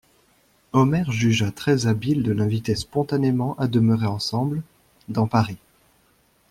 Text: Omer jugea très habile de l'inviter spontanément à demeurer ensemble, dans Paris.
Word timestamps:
Omer 0.73 1.11
jugea 1.11 1.51
très 1.51 1.85
habile 1.85 2.23
de 2.23 2.31
l'inviter 2.31 2.73
spontanément 2.73 3.53
à 3.59 3.67
demeurer 3.67 4.07
ensemble, 4.07 4.63
dans 5.09 5.27
Paris. 5.27 5.59